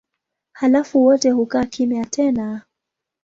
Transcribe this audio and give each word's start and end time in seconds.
Halafu 0.51 1.05
wote 1.05 1.29
hukaa 1.31 1.65
kimya 1.65 2.05
tena. 2.05 2.61